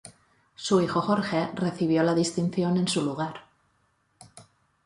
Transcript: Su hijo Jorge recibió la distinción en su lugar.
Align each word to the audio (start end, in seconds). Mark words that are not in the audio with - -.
Su 0.55 0.81
hijo 0.81 0.99
Jorge 0.99 1.51
recibió 1.53 2.01
la 2.01 2.15
distinción 2.15 2.75
en 2.77 2.87
su 2.87 3.03
lugar. 3.03 3.41